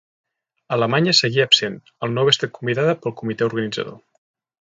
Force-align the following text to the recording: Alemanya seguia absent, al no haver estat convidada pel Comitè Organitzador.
Alemanya 0.77 1.13
seguia 1.17 1.45
absent, 1.49 1.75
al 2.07 2.15
no 2.15 2.23
haver 2.23 2.35
estat 2.37 2.53
convidada 2.57 2.97
pel 3.03 3.17
Comitè 3.21 3.49
Organitzador. 3.51 4.01